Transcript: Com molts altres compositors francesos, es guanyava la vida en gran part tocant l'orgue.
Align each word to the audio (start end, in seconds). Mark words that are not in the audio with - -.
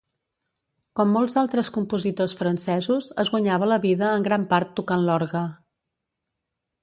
Com 0.99 1.11
molts 1.15 1.35
altres 1.41 1.69
compositors 1.75 2.33
francesos, 2.39 3.11
es 3.25 3.31
guanyava 3.35 3.69
la 3.73 3.79
vida 3.85 4.09
en 4.21 4.25
gran 4.29 4.49
part 4.55 4.71
tocant 4.79 5.05
l'orgue. 5.11 5.45